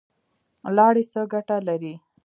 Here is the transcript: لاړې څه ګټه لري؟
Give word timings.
لاړې 0.75 1.03
څه 1.11 1.21
ګټه 1.33 1.57
لري؟ 1.67 1.93